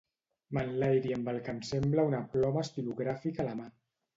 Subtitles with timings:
[0.57, 3.71] M'enlairi amb el que em sembla una ploma estilogràfica a la mà.